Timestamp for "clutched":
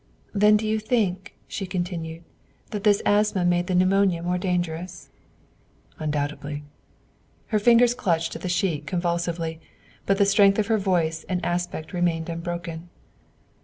7.93-8.35